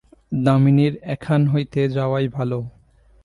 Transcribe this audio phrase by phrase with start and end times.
[0.41, 2.59] দামিনীর এখান হইতে যাওয়াই ভালো।